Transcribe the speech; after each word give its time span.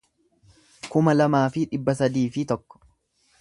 kuma 0.95 1.15
lamaa 1.17 1.43
fi 1.57 1.67
dhibba 1.75 1.97
sadii 2.01 2.25
fi 2.39 2.47
tokko 2.55 2.83